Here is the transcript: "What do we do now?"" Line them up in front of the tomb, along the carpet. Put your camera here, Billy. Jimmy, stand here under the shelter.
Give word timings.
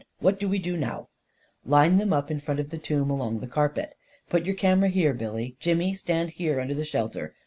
"What 0.19 0.39
do 0.39 0.49
we 0.49 0.57
do 0.57 0.75
now?"" 0.77 1.09
Line 1.63 1.97
them 1.99 2.11
up 2.11 2.31
in 2.31 2.39
front 2.39 2.59
of 2.59 2.71
the 2.71 2.79
tomb, 2.79 3.11
along 3.11 3.39
the 3.39 3.45
carpet. 3.45 3.93
Put 4.31 4.47
your 4.47 4.55
camera 4.55 4.89
here, 4.89 5.13
Billy. 5.13 5.57
Jimmy, 5.59 5.93
stand 5.93 6.31
here 6.31 6.59
under 6.59 6.73
the 6.73 6.83
shelter. 6.83 7.35